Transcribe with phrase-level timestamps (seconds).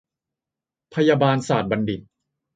[0.93, 2.01] พยาบาลศาตรบัณฑิต